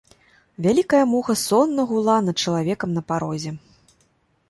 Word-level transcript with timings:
Вялікая 0.65 1.01
муха 1.11 1.35
сонна 1.43 1.81
гула 1.93 2.17
над 2.31 2.43
чалавекам 2.49 2.89
на 3.01 3.09
парозе. 3.11 3.51